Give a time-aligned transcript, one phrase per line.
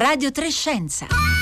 [0.00, 1.39] Radio Trescenza.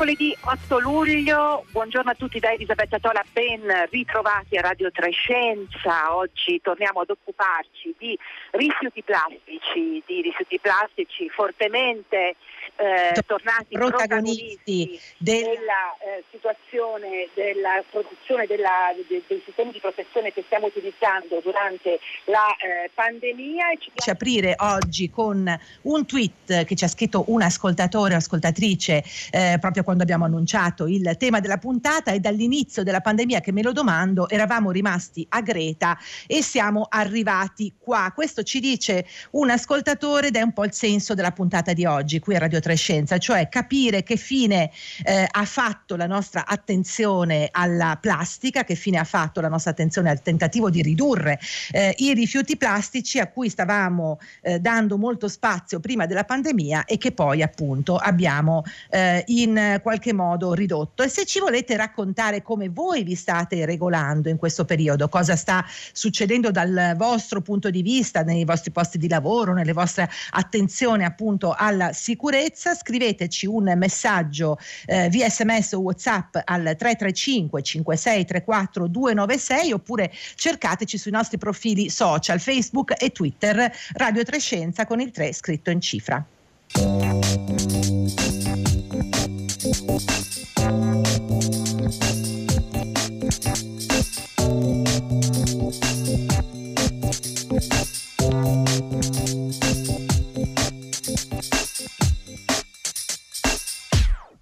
[0.00, 6.16] Mercoledì 8 luglio, buongiorno a tutti da Elisabetta Tola, ben ritrovati a Radio Trescenza.
[6.16, 8.18] Oggi torniamo ad occuparci di
[8.50, 12.34] rifiuti plastici, di rifiuti plastici fortemente
[12.74, 15.40] eh, tornati protagonisti, del...
[15.40, 22.00] della eh, situazione della produzione della, de, dei sistemi di protezione che stiamo utilizzando durante
[22.24, 23.70] la eh, pandemia.
[23.70, 24.10] E ci...
[24.10, 25.46] aprire oggi con
[25.82, 30.38] un tweet che ci ha scritto un ascoltatore o ascoltatrice eh, proprio quando abbiamo annunciato
[30.86, 35.40] il tema della puntata e dall'inizio della pandemia che me lo domando eravamo rimasti a
[35.40, 38.12] Greta e siamo arrivati qua.
[38.14, 42.18] Questo ci dice un ascoltatore ed è un po' il senso della puntata di oggi
[42.20, 44.70] qui a Radio 3 Scienza, cioè capire che fine
[45.04, 50.10] eh, ha fatto la nostra attenzione alla plastica, che fine ha fatto la nostra attenzione
[50.10, 51.38] al tentativo di ridurre
[51.72, 56.98] eh, i rifiuti plastici a cui stavamo eh, dando molto spazio prima della pandemia e
[56.98, 61.02] che poi appunto abbiamo eh, in qualche modo ridotto.
[61.02, 65.64] E se ci volete raccontare come voi vi state regolando in questo periodo, cosa sta
[65.92, 71.54] succedendo dal vostro punto di vista nei vostri posti di lavoro, nelle vostre attenzioni appunto
[71.56, 80.12] alla sicurezza, scriveteci un messaggio eh, via sms o whatsapp al 335 5634 296 oppure
[80.34, 85.80] cercateci sui nostri profili social Facebook e Twitter Radio Trescenza con il 3 scritto in
[85.80, 86.24] cifra.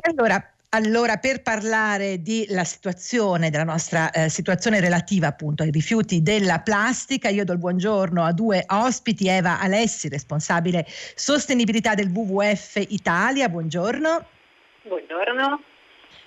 [0.00, 6.58] Allora, allora, per parlare della situazione, della nostra eh, situazione relativa appunto ai rifiuti della
[6.60, 13.48] plastica, io do il buongiorno a due ospiti, Eva Alessi, responsabile sostenibilità del WWF Italia,
[13.48, 14.36] buongiorno.
[14.88, 15.62] Buongiorno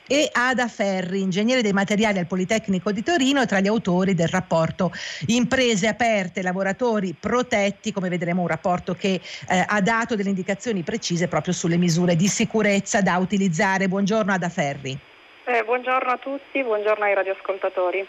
[0.08, 4.92] e Ada Ferri, ingegnere dei materiali al Politecnico di Torino, tra gli autori del rapporto
[5.28, 11.30] Imprese aperte, lavoratori protetti, come vedremo un rapporto che eh, ha dato delle indicazioni precise
[11.30, 13.88] proprio sulle misure di sicurezza da utilizzare.
[13.88, 14.98] Buongiorno Ada Ferri.
[15.46, 18.06] Eh, buongiorno a tutti, buongiorno ai radioascoltatori.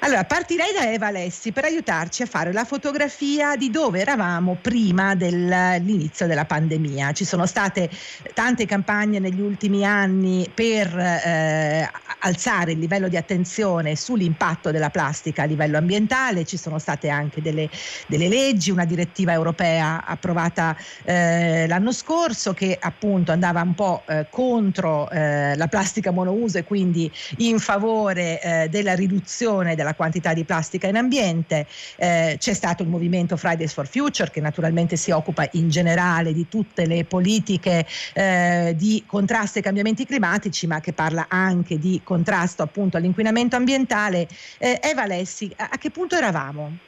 [0.00, 5.14] Allora, partirei da Eva Alessi per aiutarci a fare la fotografia di dove eravamo prima
[5.14, 7.12] dell'inizio della pandemia.
[7.12, 7.88] Ci sono state
[8.34, 11.88] tante campagne negli ultimi anni per eh,
[12.20, 17.40] alzare il livello di attenzione sull'impatto della plastica a livello ambientale, ci sono state anche
[17.40, 17.70] delle,
[18.06, 24.26] delle leggi, una direttiva europea approvata eh, l'anno scorso che appunto andava un po' eh,
[24.30, 30.44] contro eh, la plastica monouso e quindi in favore eh, della riduzione della quantità di
[30.44, 31.66] plastica in ambiente.
[31.96, 36.48] Eh, c'è stato il movimento Fridays for Future che naturalmente si occupa in generale di
[36.48, 37.84] tutte le politiche
[38.14, 44.26] eh, di contrasto ai cambiamenti climatici, ma che parla anche di contrasto appunto all'inquinamento ambientale.
[44.58, 46.78] Eh, Eva Alessi, a, a che punto eravamo?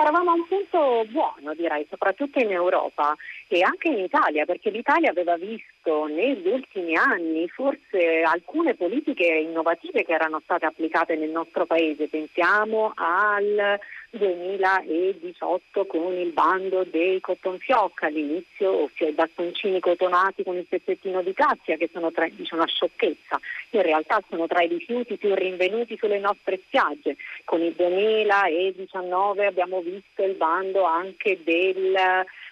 [0.00, 3.16] Eravamo a un punto buono, direi, soprattutto in Europa
[3.48, 5.66] e anche in Italia, perché l'Italia aveva visto
[6.06, 12.08] negli ultimi anni forse alcune politiche innovative che erano state applicate nel nostro paese.
[12.08, 13.78] Pensiamo al
[14.10, 21.34] 2018 con il bando dei cotton fioc all'inizio, cioè bastoncini cotonati con il pezzettino di
[21.34, 23.38] cassia che sono tra, dice una sciocchezza,
[23.70, 27.16] in realtà sono tra i rifiuti più rinvenuti sulle nostre spiagge.
[27.44, 31.96] Con il 2019 abbiamo visto il bando anche del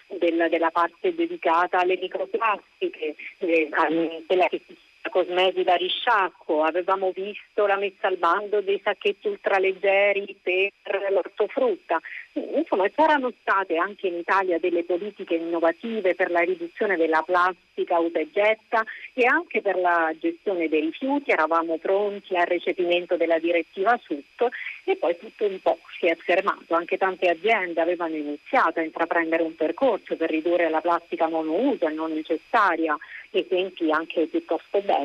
[0.07, 3.69] del, della parte dedicata alle microplastiche, eh,
[4.49, 4.77] che si
[5.09, 11.99] cosmesi da risciacquo, avevamo visto la messa al bando dei sacchetti ultraleggeri per l'ortofrutta.
[12.33, 18.19] Insomma, c'erano state anche in Italia delle politiche innovative per la riduzione della plastica usa
[18.19, 18.83] e getta
[19.13, 24.47] e anche per la gestione dei rifiuti, eravamo pronti al recepimento della direttiva SUT
[24.83, 26.75] e poi tutto un po' si è fermato.
[26.75, 31.93] Anche tante aziende avevano iniziato a intraprendere un percorso per ridurre la plastica monouso e
[31.93, 32.97] non necessaria
[33.31, 34.96] esempi anche piuttosto belli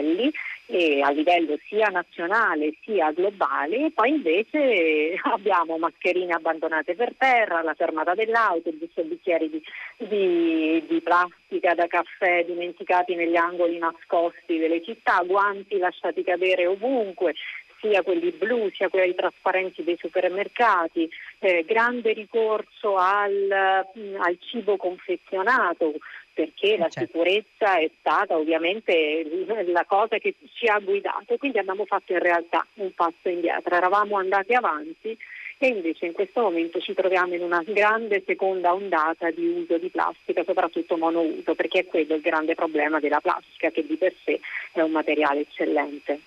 [1.02, 8.14] a livello sia nazionale sia globale, poi invece abbiamo mascherine abbandonate per terra, la fermata
[8.14, 9.62] dell'autobus, bicchieri di,
[9.98, 17.34] di, di plastica da caffè dimenticati negli angoli nascosti delle città, guanti lasciati cadere ovunque,
[17.82, 21.10] sia quelli blu sia quelli trasparenti dei supermercati,
[21.40, 25.94] eh, grande ricorso al, al, cibo confezionato
[26.32, 27.12] perché la certo.
[27.12, 29.24] sicurezza è stata ovviamente
[29.66, 34.16] la cosa che ci ha guidato, quindi abbiamo fatto in realtà un passo indietro, eravamo
[34.16, 35.16] andati avanti
[35.58, 39.90] e invece in questo momento ci troviamo in una grande seconda ondata di uso di
[39.90, 44.40] plastica, soprattutto monouso, perché è quello il grande problema della plastica che di per sé
[44.72, 46.18] è un materiale eccellente.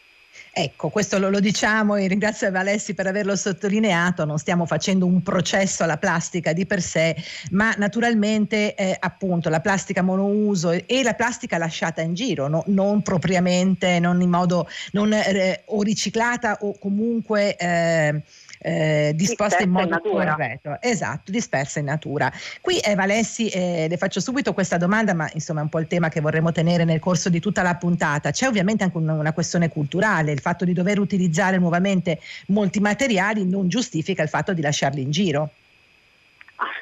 [0.58, 5.22] Ecco, questo lo, lo, diciamo e ringrazio Valessi per averlo sottolineato, non stiamo facendo un
[5.22, 7.14] processo alla plastica di per sé,
[7.52, 13.02] ma naturalmente eh, appunto la plastica monouso e la plastica lasciata in giro, no, non
[13.02, 17.58] propriamente, non in modo non, eh, o riciclata o comunque...
[17.58, 18.24] Eh,
[18.66, 22.32] eh, disposte in modo corretto, esatto, dispersa in natura.
[22.62, 25.86] Qui eh, Valessi eh, le faccio subito questa domanda, ma insomma è un po' il
[25.86, 28.32] tema che vorremmo tenere nel corso di tutta la puntata.
[28.32, 33.46] C'è ovviamente anche una, una questione culturale, il fatto di dover utilizzare nuovamente molti materiali
[33.46, 35.52] non giustifica il fatto di lasciarli in giro.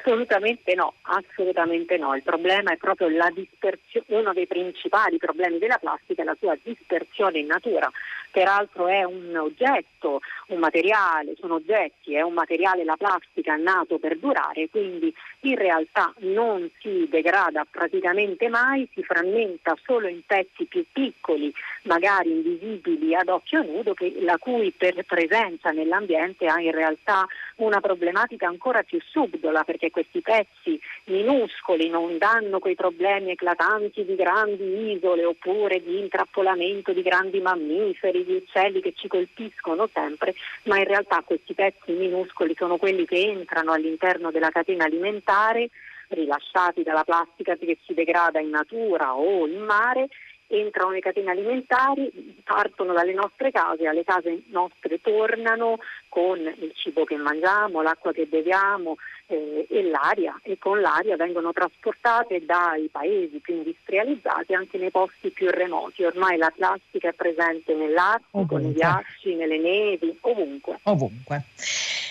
[0.06, 2.14] Assolutamente no, assolutamente no.
[2.14, 6.54] Il problema è proprio la dispersione, uno dei principali problemi della plastica è la sua
[6.62, 7.90] dispersione in natura
[8.34, 14.18] peraltro è un oggetto, un materiale, sono oggetti, è un materiale, la plastica nato per
[14.18, 20.84] durare, quindi in realtà non si degrada praticamente mai, si frammenta solo in pezzi più
[20.90, 24.74] piccoli, magari invisibili ad occhio nudo, che, la cui
[25.06, 27.28] presenza nell'ambiente ha in realtà
[27.58, 34.16] una problematica ancora più subdola, perché questi pezzi minuscoli non danno quei problemi eclatanti di
[34.16, 40.78] grandi isole oppure di intrappolamento di grandi mammiferi, degli uccelli che ci colpiscono sempre, ma
[40.78, 45.70] in realtà questi pezzi minuscoli sono quelli che entrano all'interno della catena alimentare,
[46.08, 50.08] rilasciati dalla plastica che si degrada in natura o in mare
[50.46, 52.10] entrano nelle catene alimentari,
[52.44, 55.78] partono dalle nostre case, alle case nostre tornano
[56.14, 58.94] con il cibo che mangiamo, l'acqua che beviamo,
[59.26, 65.30] eh, e l'aria e con l'aria vengono trasportate dai paesi più industrializzati anche nei posti
[65.30, 66.04] più remoti.
[66.04, 70.78] Ormai la plastica è presente nell'Artico, nei ghiacci, nelle nevi, ovunque.
[70.84, 71.46] Ovunque.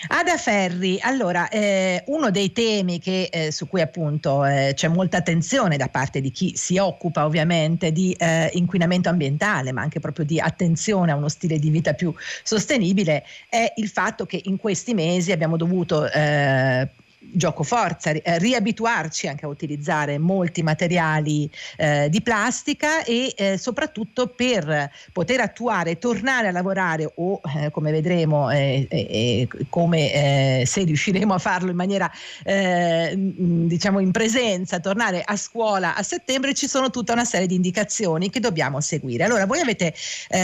[0.06, 5.18] Ada Ferri, allora, eh, uno dei temi che, eh, su cui appunto eh, c'è molta
[5.18, 10.26] attenzione da parte di chi si occupa ovviamente di eh, inquinamento ambientale, ma anche proprio
[10.26, 12.14] di attenzione a uno stile di vita più
[12.44, 16.90] sostenibile, è il fatto che in questi mesi abbiamo dovuto eh,
[17.32, 24.28] gioco forza, eh, riabituarci anche a utilizzare molti materiali eh, di plastica e eh, soprattutto
[24.28, 31.34] per poter attuare, tornare a lavorare o eh, come vedremo eh, come eh, se riusciremo
[31.34, 32.12] a farlo in maniera
[32.44, 38.30] diciamo in presenza, tornare a scuola a settembre ci sono tutta una serie di indicazioni
[38.30, 39.24] che dobbiamo seguire.
[39.24, 39.94] Allora voi avete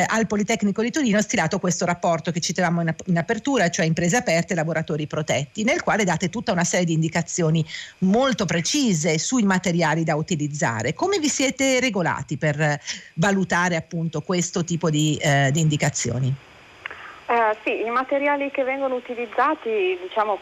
[0.08, 4.54] al Politecnico di Torino stilato questo rapporto che citavamo in, in apertura, cioè imprese aperte
[4.54, 7.66] e lavoratori protetti, nel quale date tutta una serie di indicazioni
[8.00, 10.94] molto precise sui materiali da utilizzare.
[10.94, 12.80] Come vi siete regolati per
[13.16, 16.34] valutare appunto questo tipo di, eh, di indicazioni?
[17.30, 20.40] Eh, sì, i materiali che vengono utilizzati, diciamo,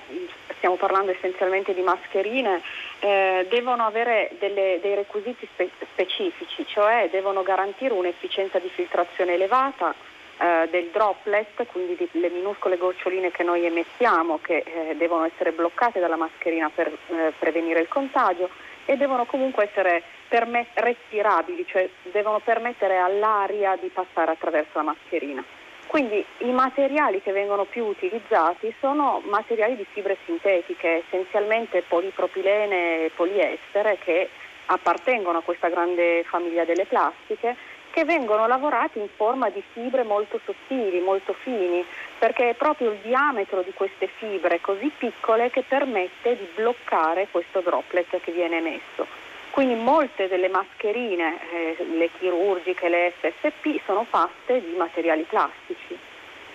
[0.55, 2.61] stiamo parlando essenzialmente di mascherine,
[2.99, 9.93] eh, devono avere delle, dei requisiti spe- specifici, cioè devono garantire un'efficienza di filtrazione elevata,
[10.37, 15.51] eh, del droplet, quindi di, le minuscole goccioline che noi emettiamo che eh, devono essere
[15.51, 18.49] bloccate dalla mascherina per eh, prevenire il contagio
[18.85, 25.43] e devono comunque essere permet- respirabili, cioè devono permettere all'aria di passare attraverso la mascherina.
[25.87, 33.11] Quindi i materiali che vengono più utilizzati sono materiali di fibre sintetiche, essenzialmente polipropilene e
[33.15, 34.29] poliestere che
[34.65, 37.55] appartengono a questa grande famiglia delle plastiche
[37.97, 41.83] che vengono lavorati in forma di fibre molto sottili, molto fini,
[42.19, 47.61] perché è proprio il diametro di queste fibre così piccole che permette di bloccare questo
[47.61, 49.07] droplet che viene emesso.
[49.49, 55.97] Quindi molte delle mascherine, eh, le chirurgiche, le FFP, sono fatte di materiali plastici,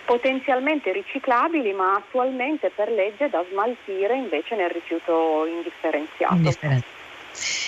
[0.05, 6.35] potenzialmente riciclabili, ma attualmente per legge da smaltire invece nel rifiuto indifferenziato.
[6.35, 6.92] Indifferenziato.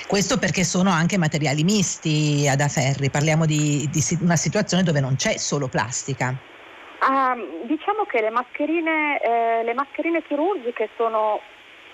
[0.07, 5.15] Questo perché sono anche materiali misti ad aferri, parliamo di, di una situazione dove non
[5.15, 6.33] c'è solo plastica.
[7.01, 11.39] Uh, diciamo che le mascherine, eh, le mascherine chirurgiche sono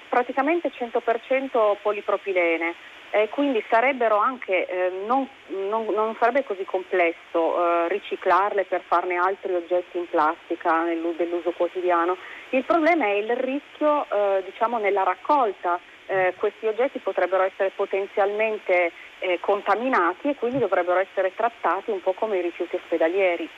[0.07, 2.75] praticamente 100% polipropilene,
[3.11, 9.15] eh, quindi sarebbero anche, eh, non, non, non, sarebbe così complesso eh, riciclarle per farne
[9.15, 10.83] altri oggetti in plastica
[11.17, 12.17] dell'uso quotidiano.
[12.49, 15.79] Il problema è il rischio eh, diciamo, nella raccolta.
[16.11, 22.11] Eh, questi oggetti potrebbero essere potenzialmente eh, contaminati e quindi dovrebbero essere trattati un po'
[22.11, 23.49] come i rifiuti ospedalieri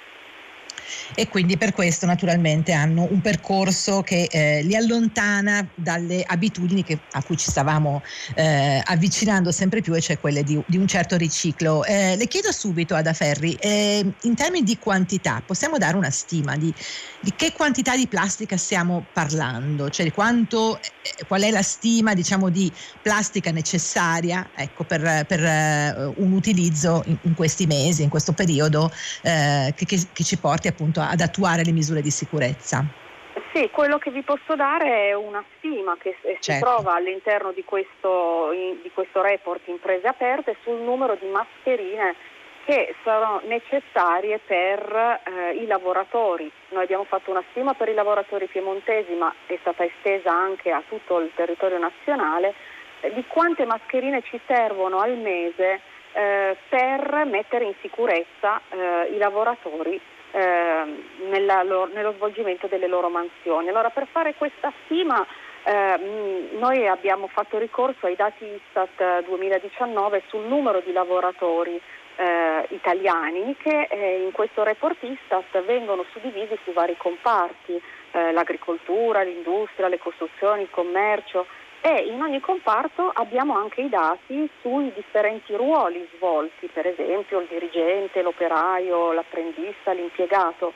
[1.16, 7.00] e quindi per questo naturalmente hanno un percorso che eh, li allontana dalle abitudini che,
[7.12, 8.02] a cui ci stavamo
[8.36, 11.84] eh, avvicinando sempre più e cioè quelle di, di un certo riciclo.
[11.84, 16.56] Eh, le chiedo subito ad Aferri, eh, in termini di quantità possiamo dare una stima
[16.56, 16.74] di,
[17.20, 19.90] di che quantità di plastica stiamo parlando?
[19.90, 22.72] Cioè quanto, eh, qual è la stima diciamo, di
[23.02, 28.92] plastica necessaria ecco, per, per uh, un utilizzo in, in, questi mesi, in questo periodo
[29.22, 32.86] che, che, che ci porti appunto ad attuare le misure di sicurezza?
[33.54, 36.66] Sì, quello che vi posso dare è una stima che si certo.
[36.66, 42.16] trova all'interno di questo, in, di questo report Imprese Aperte sul numero di mascherine
[42.66, 46.52] che saranno necessarie per eh, i lavoratori.
[46.70, 50.82] Noi abbiamo fatto una stima per i lavoratori piemontesi, ma è stata estesa anche a
[50.88, 52.56] tutto il territorio nazionale,
[53.02, 55.82] eh, di quante mascherine ci servono al mese
[56.14, 60.00] eh, per mettere in sicurezza eh, i lavoratori
[60.34, 60.84] eh,
[61.30, 63.70] nella, lo, nello svolgimento delle loro mansioni.
[63.70, 65.26] Allora per fare questa stima
[65.64, 71.80] eh, noi abbiamo fatto ricorso ai dati Istat 2019 sul numero di lavoratori
[72.16, 79.24] eh, italiani che eh, in questo report Istat vengono suddivisi su vari comparti, eh, l'agricoltura,
[79.24, 81.46] l'industria, le costruzioni, il commercio,
[81.86, 87.48] e in ogni comparto abbiamo anche i dati sui differenti ruoli svolti, per esempio il
[87.50, 90.72] dirigente, l'operaio, l'apprendista, l'impiegato.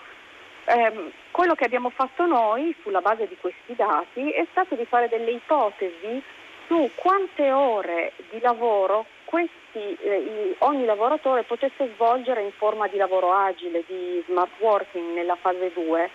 [0.66, 5.08] Eh, quello che abbiamo fatto noi sulla base di questi dati è stato di fare
[5.08, 6.22] delle ipotesi
[6.68, 13.32] su quante ore di lavoro questi, eh, ogni lavoratore potesse svolgere in forma di lavoro
[13.32, 16.10] agile, di smart working nella fase 2,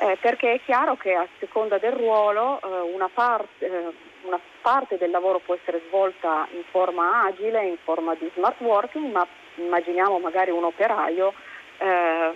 [0.00, 4.96] eh, perché è chiaro che a seconda del ruolo eh, una parte eh, una parte
[4.98, 9.26] del lavoro può essere svolta in forma agile, in forma di smart working, ma
[9.56, 11.32] immaginiamo magari un operaio
[11.78, 12.32] eh,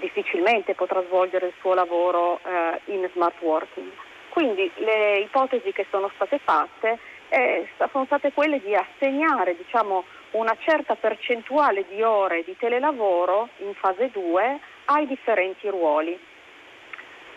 [0.00, 3.90] difficilmente potrà svolgere il suo lavoro eh, in smart working.
[4.28, 6.98] Quindi le ipotesi che sono state fatte
[7.28, 13.74] eh, sono state quelle di assegnare diciamo, una certa percentuale di ore di telelavoro in
[13.74, 16.18] fase 2 ai differenti ruoli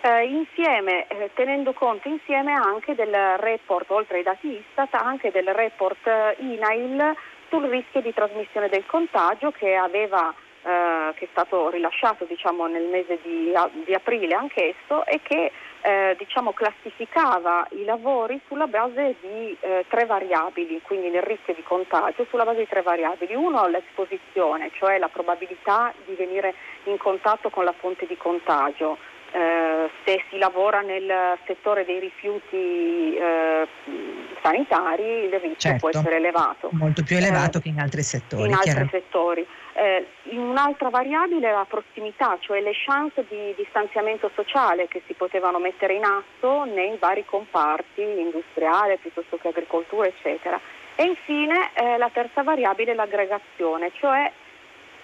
[0.06, 5.48] eh, insieme, eh, tenendo conto insieme anche del report, oltre ai dati Istat, anche del
[5.48, 7.16] report eh, INAIL
[7.50, 10.32] sul rischio di trasmissione del contagio che, aveva,
[10.62, 13.52] eh, che è stato rilasciato diciamo, nel mese di,
[13.84, 20.06] di, aprile anch'esso e che eh, diciamo, classificava i lavori sulla base di eh, tre
[20.06, 23.34] variabili, quindi nel rischio di contagio sulla base di tre variabili.
[23.34, 29.90] Uno l'esposizione, cioè la probabilità di venire in contatto con la fonte di contagio eh,
[30.06, 33.68] se si lavora nel settore dei rifiuti eh,
[34.42, 36.70] sanitari il rischio certo, può essere elevato.
[36.72, 38.48] Molto più elevato eh, che in altri settori.
[38.48, 39.46] In altri settori.
[39.74, 45.60] Eh, un'altra variabile è la prossimità, cioè le chance di distanziamento sociale che si potevano
[45.60, 50.58] mettere in atto nei vari comparti industriale piuttosto che agricoltura, eccetera.
[50.96, 54.32] E infine eh, la terza variabile è l'aggregazione, cioè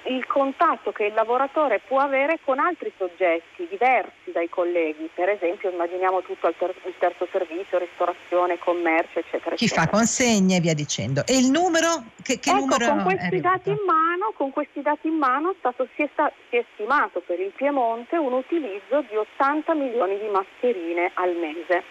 [0.04, 5.70] il contatto che il lavoratore può avere con altri soggetti diversi dai colleghi, per esempio
[5.70, 9.56] immaginiamo tutto il, ter- il terzo servizio, ristorazione, commercio, eccetera.
[9.56, 9.86] Chi eccetera.
[9.88, 11.24] fa consegne e via dicendo.
[11.28, 12.04] E il numero?
[12.24, 15.88] Che, che ecco, numero con questi, dati in mano, con questi dati in mano stato,
[15.96, 20.28] si, è sta- si è stimato per il Piemonte un utilizzo di 80 milioni di
[20.28, 21.84] mascherine al mese,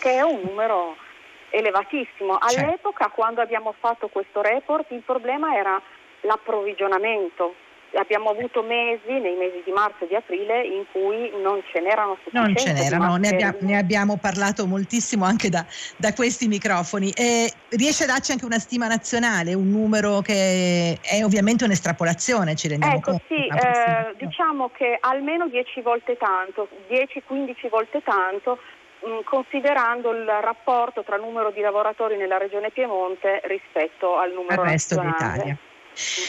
[0.00, 0.96] che è un numero
[1.48, 2.38] elevatissimo.
[2.38, 2.60] Certo.
[2.60, 3.14] All'epoca, certo.
[3.14, 5.80] quando abbiamo fatto questo report, il problema era
[6.22, 7.54] l'approvvigionamento.
[7.94, 12.16] Abbiamo avuto mesi, nei mesi di marzo e di aprile, in cui non ce n'erano
[12.22, 12.52] sufficienti.
[12.54, 15.66] Non ce n'erano, ne abbiamo, ne abbiamo, parlato moltissimo anche da,
[15.98, 17.10] da questi microfoni.
[17.10, 22.68] E riesce a darci anche una stima nazionale, un numero che è ovviamente un'estrapolazione, ci
[22.68, 23.24] rendiamo ecco, conto?
[23.28, 28.58] Sì, eh, diciamo che almeno 10 volte tanto, 10-15 volte tanto,
[29.06, 34.68] mm, considerando il rapporto tra numero di lavoratori nella regione Piemonte rispetto al numero al
[34.68, 35.36] resto nazionale.
[35.36, 35.58] d'Italia.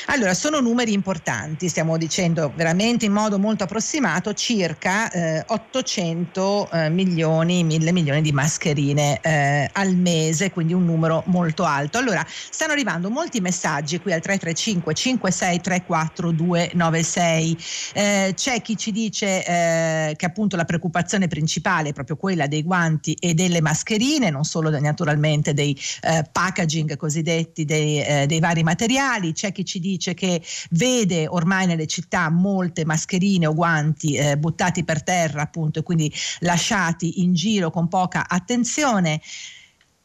[0.08, 6.90] Allora, sono numeri importanti, stiamo dicendo veramente in modo molto approssimato circa eh, 800 eh,
[6.90, 11.98] milioni, 1000 milioni di mascherine eh, al mese, quindi un numero molto alto.
[11.98, 17.58] Allora, stanno arrivando molti messaggi qui al 335 5634 296.
[17.94, 22.64] Eh, c'è chi ci dice eh, che appunto la preoccupazione principale è proprio quella dei
[22.64, 29.32] guanti e delle mascherine, non solo naturalmente dei eh, packaging cosiddetti dei, dei vari materiali.
[29.32, 30.42] C'è chi ci dice che
[30.72, 36.12] vede ormai nelle città molte mascherine o guanti eh, buttati per terra appunto e quindi
[36.40, 39.22] lasciati in giro con poca attenzione.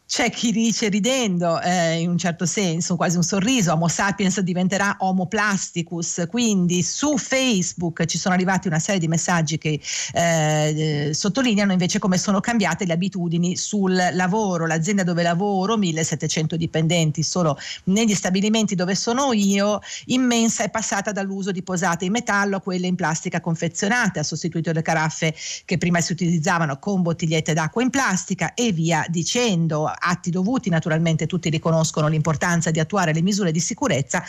[0.08, 4.96] C'è chi dice ridendo, eh, in un certo senso, quasi un sorriso, Homo sapiens diventerà
[5.00, 9.78] Homo plasticus, quindi su Facebook ci sono arrivati una serie di messaggi che
[10.14, 14.64] eh, sottolineano invece come sono cambiate le abitudini sul lavoro.
[14.66, 21.52] L'azienda dove lavoro, 1700 dipendenti solo negli stabilimenti dove sono io, immensa è passata dall'uso
[21.52, 25.34] di posate in metallo a quelle in plastica confezionate, ha sostituito le caraffe
[25.66, 31.26] che prima si utilizzavano con bottigliette d'acqua in plastica e via dicendo atti dovuti, naturalmente
[31.26, 34.22] tutti riconoscono l'importanza di attuare le misure di sicurezza,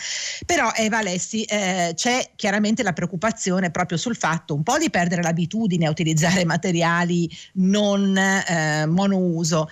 [0.46, 5.22] però Eva Alessi eh, c'è chiaramente la preoccupazione proprio sul fatto un po' di perdere
[5.22, 9.68] l'abitudine a utilizzare materiali non eh, monouso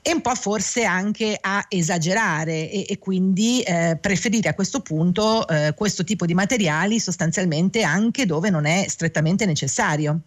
[0.00, 5.46] e un po' forse anche a esagerare e, e quindi eh, preferire a questo punto
[5.48, 10.20] eh, questo tipo di materiali sostanzialmente anche dove non è strettamente necessario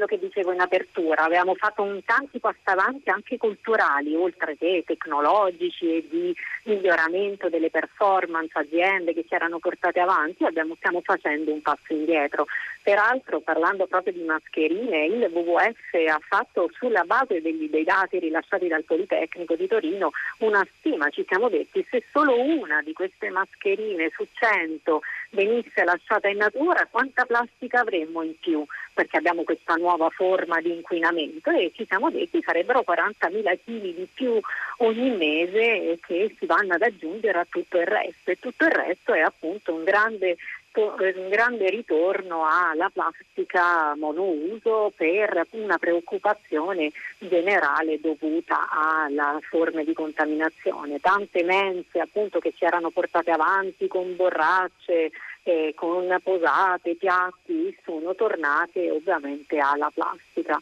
[0.00, 4.82] quello che dicevo in apertura, avevamo fatto un tanti passi avanti anche culturali, oltre che
[4.86, 11.52] tecnologici e di miglioramento delle performance aziende che si erano portate avanti, abbiamo, stiamo facendo
[11.52, 12.46] un passo indietro.
[12.82, 18.68] Peraltro, parlando proprio di mascherine, il WWF ha fatto sulla base degli, dei dati rilasciati
[18.68, 24.10] dal Politecnico di Torino una stima, ci siamo detti, se solo una di queste mascherine
[24.14, 28.64] su 100 venisse lasciata in natura, quanta plastica avremmo in più?
[28.94, 34.08] Perché abbiamo questa nuova forma di inquinamento e ci siamo detti sarebbero 40.000 kg di
[34.12, 34.40] più
[34.78, 39.12] ogni mese che si vanno ad aggiungere a tutto il resto e tutto il resto
[39.12, 40.36] è appunto un grande
[40.72, 51.00] un grande ritorno alla plastica monouso per una preoccupazione generale dovuta alle forme di contaminazione.
[51.00, 55.10] Tante mense appunto che si erano portate avanti con borracce,
[55.42, 60.58] eh, con posate, piatti, sono tornate ovviamente alla plastica.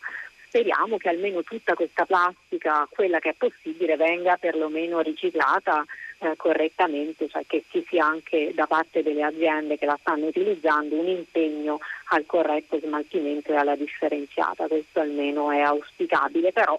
[0.47, 5.85] Speriamo che almeno tutta questa plastica, quella che è possibile, venga perlomeno riciclata
[6.19, 10.97] eh, correttamente, cioè che ci sia anche da parte delle aziende che la stanno utilizzando
[10.97, 11.79] un impegno
[12.11, 14.67] al corretto smaltimento e alla differenziata.
[14.67, 16.79] Questo almeno è auspicabile, però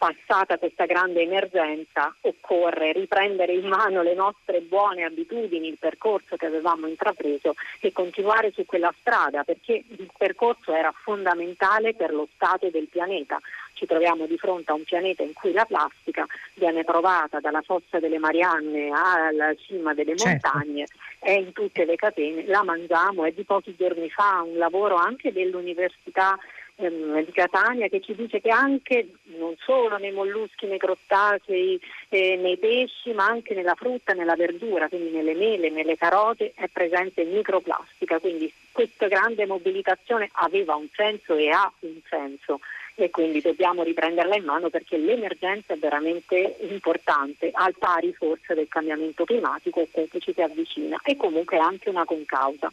[0.00, 6.46] passata questa grande emergenza occorre riprendere in mano le nostre buone abitudini, il percorso che
[6.46, 12.70] avevamo intrapreso e continuare su quella strada perché il percorso era fondamentale per lo stato
[12.70, 13.38] del pianeta.
[13.74, 17.98] Ci troviamo di fronte a un pianeta in cui la plastica viene trovata dalla fossa
[17.98, 20.48] delle Marianne alla cima delle certo.
[20.48, 20.86] montagne,
[21.18, 25.30] è in tutte le catene, la mangiamo, è di pochi giorni fa un lavoro anche
[25.30, 26.38] dell'Università
[26.80, 32.36] ehm, di Catania che ci dice che anche non solo nei molluschi, nei crostacei, eh,
[32.36, 37.24] nei pesci, ma anche nella frutta, nella verdura, quindi nelle mele, nelle carote è presente
[37.24, 42.60] microplastica, quindi questa grande mobilitazione aveva un senso e ha un senso
[42.94, 48.68] e quindi dobbiamo riprenderla in mano perché l'emergenza è veramente importante, al pari forse del
[48.68, 52.70] cambiamento climatico che ci si avvicina e comunque anche una concausa.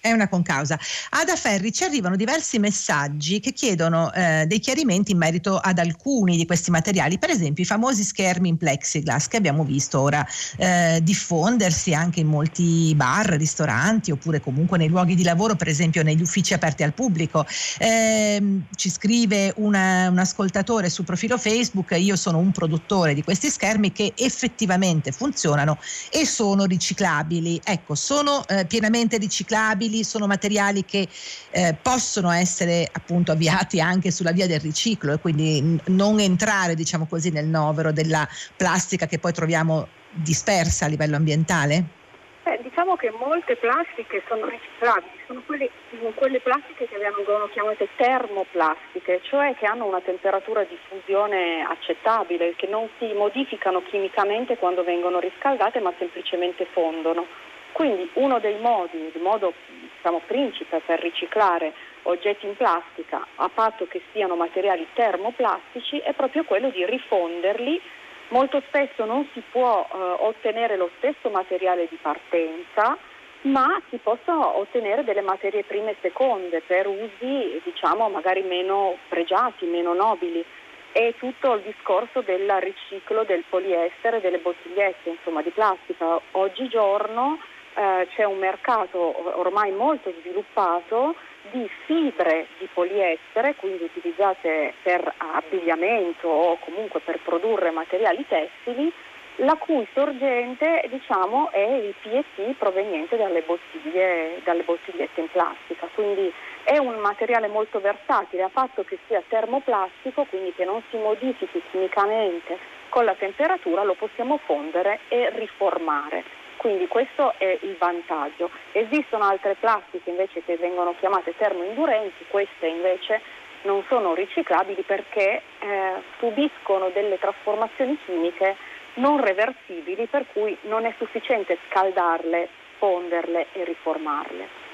[0.00, 0.78] È una concausa.
[1.10, 6.36] Ada Ferri, ci arrivano diversi messaggi che chiedono eh, dei chiarimenti in merito ad alcuni
[6.36, 10.24] di questi materiali, per esempio i famosi schermi in plexiglass che abbiamo visto ora
[10.56, 16.04] eh, diffondersi anche in molti bar, ristoranti oppure comunque nei luoghi di lavoro, per esempio
[16.04, 17.44] negli uffici aperti al pubblico.
[17.78, 23.50] Eh, ci scrive una, un ascoltatore sul profilo Facebook, io sono un produttore di questi
[23.50, 25.78] schermi che effettivamente funzionano
[26.10, 27.60] e sono riciclabili.
[27.64, 31.08] Ecco, sono eh, pienamente riciclabili rinnovabili, sono materiali che
[31.50, 36.74] eh, possono essere appunto avviati anche sulla via del riciclo e quindi n- non entrare
[36.74, 41.96] diciamo così nel novero della plastica che poi troviamo dispersa a livello ambientale?
[42.44, 45.68] Eh, diciamo che molte plastiche sono riciclabili, sono quelle,
[46.14, 52.66] quelle plastiche che vengono chiamate termoplastiche, cioè che hanno una temperatura di fusione accettabile, che
[52.66, 57.26] non si modificano chimicamente quando vengono riscaldate ma semplicemente fondono.
[57.72, 59.52] Quindi uno dei modi, il modo
[59.98, 66.44] diciamo, principe per riciclare oggetti in plastica a patto che siano materiali termoplastici è proprio
[66.44, 67.80] quello di rifonderli
[68.28, 72.98] Molto spesso non si può eh, ottenere lo stesso materiale di partenza,
[73.42, 79.64] ma si possono ottenere delle materie prime e seconde per usi diciamo magari meno pregiati,
[79.64, 80.44] meno nobili.
[80.92, 86.20] È tutto il discorso del riciclo del poliestere, delle bottigliette insomma, di plastica.
[86.32, 87.38] Oggigiorno
[87.78, 91.14] eh, c'è un mercato ormai molto sviluppato
[91.52, 98.92] di fibre di poliestere, quindi utilizzate per abbigliamento o comunque per produrre materiali tessili,
[99.36, 105.88] la cui sorgente diciamo, è il PET proveniente dalle, bottiglie, dalle bottigliette in plastica.
[105.94, 106.32] Quindi
[106.64, 111.62] è un materiale molto versatile, a fatto che sia termoplastico, quindi che non si modifichi
[111.70, 116.47] chimicamente con la temperatura, lo possiamo fondere e riformare.
[116.58, 118.50] Quindi questo è il vantaggio.
[118.72, 123.22] Esistono altre plastiche invece che vengono chiamate termoindurenti, queste invece
[123.62, 128.56] non sono riciclabili perché eh, subiscono delle trasformazioni chimiche
[128.94, 134.66] non reversibili per cui non è sufficiente scaldarle, fonderle e riformarle.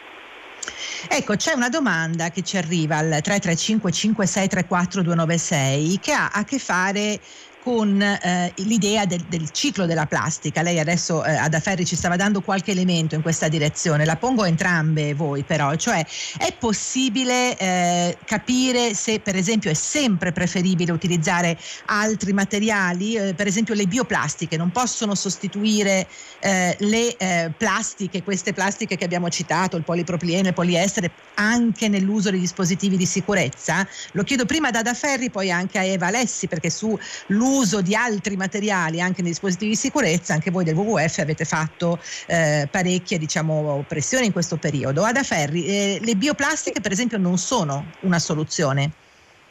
[1.09, 6.59] Ecco, c'è una domanda che ci arriva al 335 5634 296 che ha a che
[6.59, 7.21] fare
[7.65, 10.61] con eh, l'idea del, del, ciclo della plastica.
[10.61, 14.43] Lei adesso eh, ad Aferri ci stava dando qualche elemento in questa direzione, la pongo
[14.43, 16.05] a entrambe voi però, cioè
[16.37, 23.47] è possibile eh, capire se per esempio è sempre preferibile utilizzare altri materiali, eh, per
[23.47, 26.07] esempio le bioplastiche non possono sostituire
[26.41, 32.31] eh, le eh, plastiche, queste plastiche che abbiamo citato, il polipropilene, il poliestere, anche nell'uso
[32.31, 33.89] dei dispositivi di sicurezza?
[34.13, 37.95] Lo chiedo prima ad Ada Ferri, poi anche a Eva Alessi, perché sull'uso l'uso di
[37.95, 43.17] altri materiali anche nei dispositivi di sicurezza, anche voi del WWF avete fatto eh, parecchie
[43.17, 45.05] diciamo, pressioni in questo periodo.
[45.05, 48.91] Ada Ferri, eh, le bioplastiche per esempio non sono una soluzione?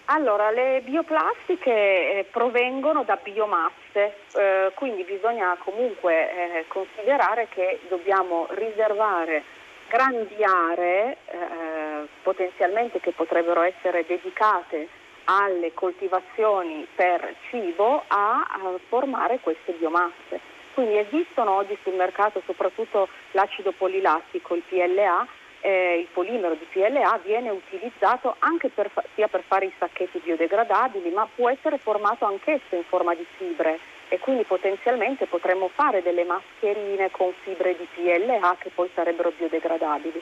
[0.06, 8.48] Allora, le bioplastiche eh, provengono da biomasse, eh, quindi bisogna comunque eh, considerare che dobbiamo
[8.52, 9.44] riservare
[9.88, 14.90] grandi aree eh, potenzialmente che potrebbero essere dedicate
[15.26, 20.40] alle coltivazioni per cibo a, a formare queste biomasse.
[20.74, 25.28] Quindi esistono oggi sul mercato soprattutto l'acido polilattico, il PLA,
[25.62, 31.10] eh, il polimero di PLA viene utilizzato anche per, sia per fare i sacchetti biodegradabili,
[31.12, 36.24] ma può essere formato anch'esso in forma di fibre e quindi potenzialmente potremmo fare delle
[36.24, 40.22] mascherine con fibre di PLA che poi sarebbero biodegradabili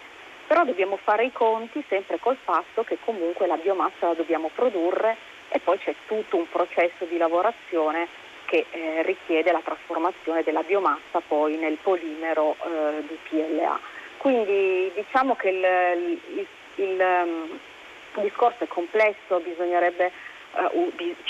[0.51, 5.15] però dobbiamo fare i conti sempre col fatto che comunque la biomassa la dobbiamo produrre
[5.47, 8.09] e poi c'è tutto un processo di lavorazione
[8.43, 13.79] che eh, richiede la trasformazione della biomassa poi nel polimero eh, di PLA.
[14.17, 16.47] Quindi diciamo che il, il,
[16.83, 16.99] il,
[18.15, 20.11] il discorso è complesso, bisognerebbe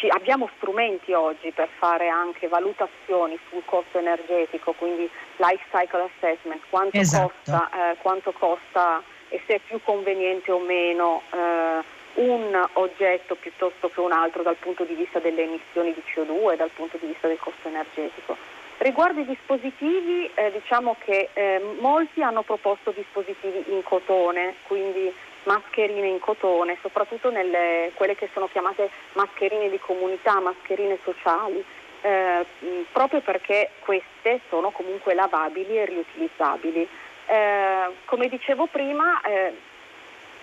[0.10, 6.98] abbiamo strumenti oggi per fare anche valutazioni sul costo energetico, quindi life cycle assessment, quanto,
[6.98, 7.34] esatto.
[7.44, 11.84] costa, uh, quanto costa, e se è più conveniente o meno uh,
[12.16, 16.58] un oggetto piuttosto che un altro dal punto di vista delle emissioni di CO2 e
[16.58, 18.36] dal punto di vista del costo energetico.
[18.80, 26.08] Riguardo i dispositivi, eh, diciamo che eh, molti hanno proposto dispositivi in cotone, quindi mascherine
[26.08, 31.64] in cotone, soprattutto nelle quelle che sono chiamate mascherine di comunità, mascherine sociali,
[32.02, 32.46] eh,
[32.92, 36.88] proprio perché queste sono comunque lavabili e riutilizzabili.
[37.26, 39.54] Eh, come dicevo prima, eh,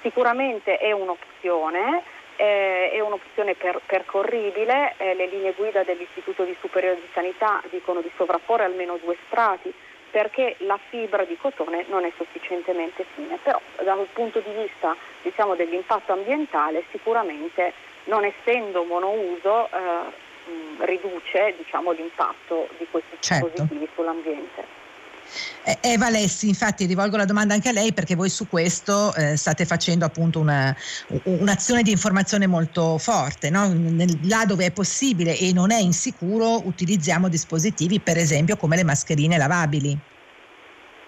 [0.01, 2.03] sicuramente è un'opzione,
[2.37, 8.01] eh, è un'opzione per, percorribile, eh, le linee guida dell'Istituto di Superiore di Sanità dicono
[8.01, 9.73] di sovrapporre almeno due strati
[10.11, 15.55] perché la fibra di cotone non è sufficientemente fine, però dal punto di vista diciamo,
[15.55, 17.73] dell'impatto ambientale sicuramente
[18.05, 23.49] non essendo monouso eh, riduce diciamo, l'impatto di questi certo.
[23.49, 24.78] dispositivi sull'ambiente.
[25.62, 29.37] Eh, Eva Alessi, infatti rivolgo la domanda anche a lei perché voi su questo eh,
[29.37, 30.75] state facendo appunto una,
[31.25, 33.73] un'azione di informazione molto forte, no?
[34.23, 39.37] Là dove è possibile e non è insicuro utilizziamo dispositivi per esempio come le mascherine
[39.37, 40.01] lavabili.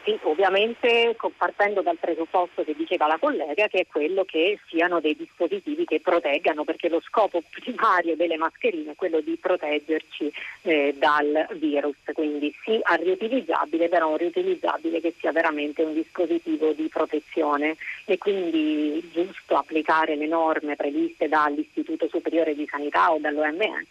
[0.02, 5.14] Sì, ovviamente partendo dal presupposto che diceva la collega, che è quello che siano dei
[5.14, 10.32] dispositivi che proteggano, perché lo scopo primario delle mascherine è quello di proteggerci
[10.62, 16.72] eh, dal virus, quindi sì a riutilizzabile, però un riutilizzabile che sia veramente un dispositivo
[16.72, 17.76] di protezione.
[18.06, 23.86] E quindi giusto applicare le norme previste dall'Istituto Superiore di Sanità o dall'OMS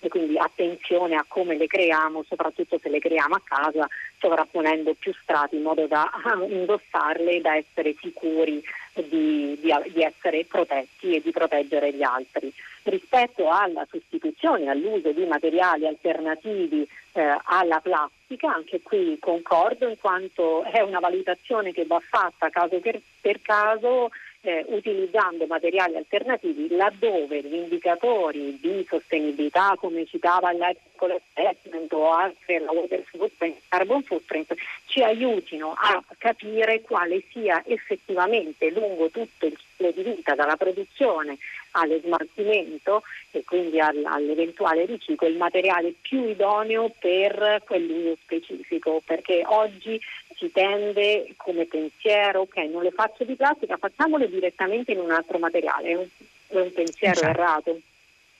[0.00, 5.12] e quindi attenzione a come le creiamo, soprattutto se le creiamo a casa, sovrapponendo più
[5.22, 6.10] strati in modo da
[6.48, 8.62] indossarle e da essere sicuri
[8.94, 12.52] di, di, di, essere protetti e di proteggere gli altri.
[12.84, 20.62] rispetto alla sostituzione, all'uso di materiali alternativi eh, alla plastica, anche qui concordo in quanto
[20.64, 24.10] è una valutazione che va fatta caso per, per caso
[24.46, 32.60] eh, utilizzando materiali alternativi laddove gli indicatori di sostenibilità, come citava l'Ethical Assessment o altre,
[32.60, 34.54] la Water Footprint, Carbon Footprint,
[34.86, 41.38] ci aiutino a capire quale sia effettivamente lungo tutto il ciclo di vita, dalla produzione
[41.72, 50.00] allo smaltimento e quindi all'eventuale riciclo, il materiale più idoneo per quell'uso specifico, perché oggi
[50.36, 55.38] si tende come pensiero, ok, non le faccio di plastica, facciamole direttamente in un altro
[55.38, 56.06] materiale, è un,
[56.48, 57.30] è un pensiero esatto.
[57.30, 57.80] errato,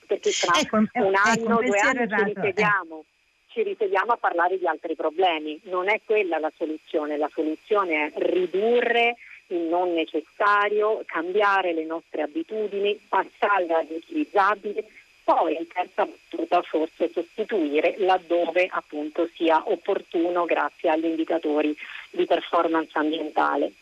[0.05, 2.99] perché tra ecco, un ecco, anno, due anni errato, ci risediamo.
[2.99, 3.15] Eh.
[3.49, 8.19] Ci risediamo a parlare di altri problemi, non è quella la soluzione, la soluzione è
[8.19, 9.15] ridurre
[9.47, 14.85] il non necessario, cambiare le nostre abitudini, passare ad utilizzabile,
[15.27, 21.75] poi in terza battuta forse sostituire laddove appunto sia opportuno grazie agli indicatori
[22.11, 23.73] di performance ambientale.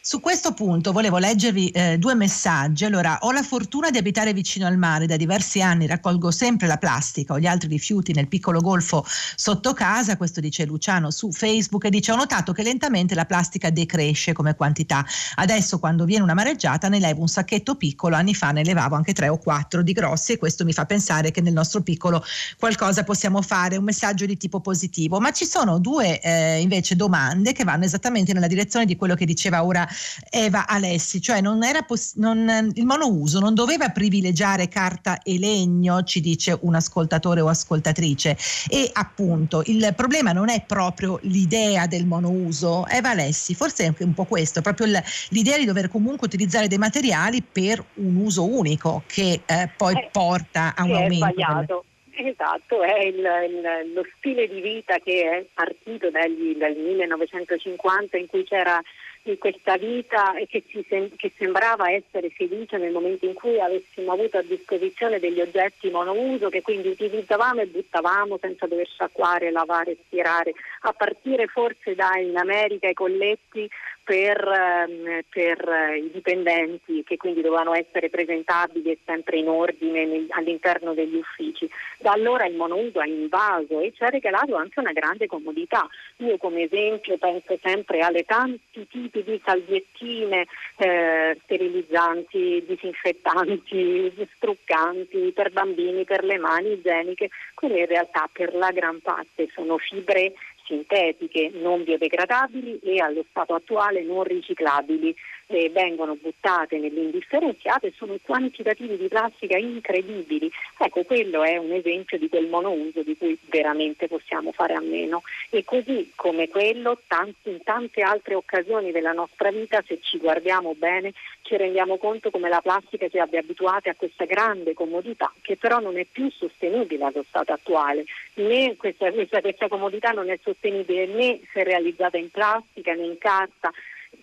[0.00, 2.84] Su questo punto volevo leggervi eh, due messaggi.
[2.84, 6.76] Allora, ho la fortuna di abitare vicino al mare, da diversi anni raccolgo sempre la
[6.76, 11.84] plastica o gli altri rifiuti nel piccolo golfo sotto casa, questo dice Luciano su Facebook
[11.84, 15.04] e dice ho notato che lentamente la plastica decresce come quantità.
[15.36, 19.12] Adesso quando viene una mareggiata ne levo un sacchetto piccolo, anni fa ne levavo anche
[19.12, 22.24] tre o quattro di grossi e questo mi fa pensare che nel nostro piccolo
[22.58, 25.20] qualcosa possiamo fare, un messaggio di tipo positivo.
[25.20, 29.24] Ma ci sono due eh, invece domande che vanno esattamente nella direzione di quello che
[29.24, 29.86] diceva ora
[30.30, 36.02] Eva Alessi, cioè non era poss- non, il monouso non doveva privilegiare carta e legno,
[36.04, 38.36] ci dice un ascoltatore o ascoltatrice.
[38.68, 44.04] E appunto il problema non è proprio l'idea del monouso, Eva Alessi, forse è anche
[44.04, 44.86] un po' questo, proprio
[45.30, 50.08] l'idea di dover comunque utilizzare dei materiali per un uso unico che eh, poi eh,
[50.10, 51.26] porta a un aumento.
[51.26, 51.84] È sbagliato.
[52.18, 58.26] Esatto, è il, il, lo stile di vita che è partito dagli, dal 1950 in
[58.26, 58.80] cui c'era
[59.26, 64.38] di questa vita che, sem- che, sembrava essere felice nel momento in cui avessimo avuto
[64.38, 70.52] a disposizione degli oggetti monouso che quindi utilizzavamo e buttavamo senza dover sciacquare, lavare stirare,
[70.82, 73.68] a partire forse da in America i colletti
[74.06, 80.26] per, ehm, per, eh, i dipendenti che quindi dovevano essere presentabili e sempre in ordine
[80.28, 81.68] all'interno degli uffici.
[81.98, 85.88] Da allora il monouso ha invaso e ci ha regalato anche una grande comodità.
[86.18, 95.50] Io come esempio penso sempre alle tanti tipi di salviettine eh, sterilizzanti, disinfettanti, struccanti per
[95.50, 100.32] bambini, per le mani igieniche, quelle in realtà per la gran parte sono fibre
[100.66, 105.14] sintetiche non biodegradabili e allo stato attuale non riciclabili
[105.46, 110.50] eh, vengono buttate nell'indifferenziato e sono quantitativi di plastica incredibili.
[110.78, 115.22] Ecco, quello è un esempio di quel monouso di cui veramente possiamo fare a meno.
[115.50, 120.74] E così come quello, tanti, in tante altre occasioni della nostra vita, se ci guardiamo
[120.74, 125.56] bene, ci rendiamo conto come la plastica ci abbia abituati a questa grande comodità, che
[125.56, 128.04] però non è più sostenibile allo stato attuale.
[128.34, 133.18] Né questa, questa, questa comodità non è sostenibile né se realizzata in plastica né in
[133.18, 133.72] carta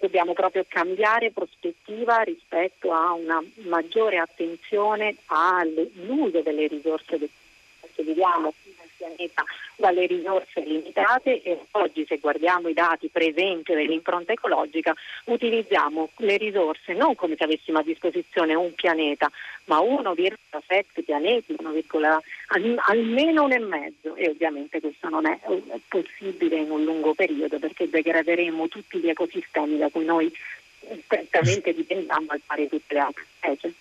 [0.03, 7.17] dobbiamo proprio cambiare prospettiva rispetto a una maggiore attenzione all'uso delle risorse
[7.95, 8.53] che viviamo
[9.03, 9.43] pianeta
[9.75, 14.93] dalle risorse limitate e oggi se guardiamo i dati per esempio dell'impronta ecologica
[15.25, 19.29] utilizziamo le risorse non come se avessimo a disposizione un pianeta
[19.65, 21.71] ma 1,7 pianeti, 1,
[22.87, 25.39] almeno un e mezzo e ovviamente questo non è
[25.87, 30.31] possibile in un lungo periodo perché degraderemo tutti gli ecosistemi da cui noi
[31.05, 33.73] strettamente dipendiamo al pari di tutte le altre specie.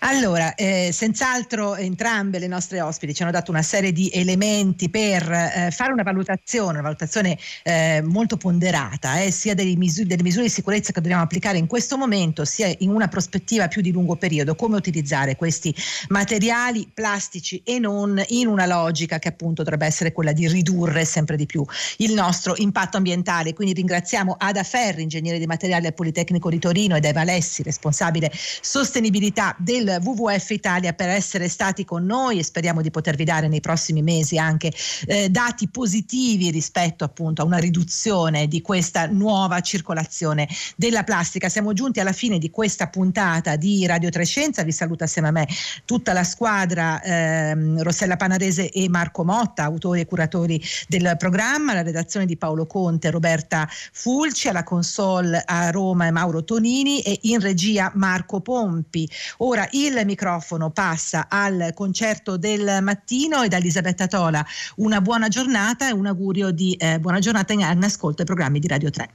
[0.00, 5.30] Allora, eh, senz'altro entrambe le nostre ospiti ci hanno dato una serie di elementi per
[5.30, 10.50] eh, fare una valutazione, una valutazione eh, molto ponderata, eh, sia misure, delle misure di
[10.50, 14.54] sicurezza che dobbiamo applicare in questo momento, sia in una prospettiva più di lungo periodo,
[14.54, 15.74] come utilizzare questi
[16.08, 21.36] materiali plastici e non in una logica che appunto dovrebbe essere quella di ridurre sempre
[21.36, 21.64] di più
[21.98, 23.54] il nostro impatto ambientale.
[23.54, 28.30] Quindi ringraziamo Ada Ferri, ingegnere di materiali al Politecnico di Torino, ed Eva Alessi, responsabile
[28.34, 33.60] sostenibilità del WWF Italia per essere stati con noi e speriamo di potervi dare nei
[33.60, 34.72] prossimi mesi anche
[35.06, 41.48] eh, dati positivi rispetto appunto a una riduzione di questa nuova circolazione della plastica.
[41.48, 45.48] Siamo giunti alla fine di questa puntata di Radio Trescenza, vi saluto assieme a me
[45.84, 51.82] tutta la squadra ehm, Rossella Panarese e Marco Motta, autori e curatori del programma, la
[51.82, 57.40] redazione di Paolo Conte, Roberta Fulci, alla console a Roma e Mauro Tonini e in
[57.40, 59.08] regia Marco Pompi.
[59.46, 64.44] Ora il microfono passa al concerto del mattino e da Elisabetta Tola
[64.76, 68.68] una buona giornata e un augurio di eh, buona giornata in ascolto ai programmi di
[68.68, 69.14] Radio 3.